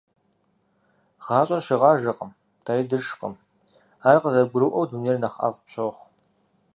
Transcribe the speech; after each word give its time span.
Гъащӏэр 1.25 1.61
шыгъажэкъым, 1.67 2.31
дэри 2.63 2.85
дышкъым. 2.89 3.33
Ар 4.07 4.15
къызэрыбгурыӏуэу, 4.21 4.87
дунейр 4.89 5.17
нэхъ 5.21 5.37
ӏэфӏ 5.41 5.59
пщохъу. 5.65 6.07